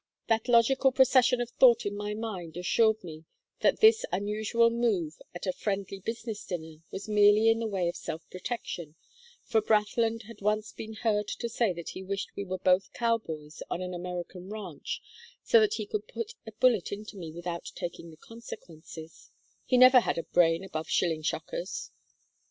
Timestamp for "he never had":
19.65-20.17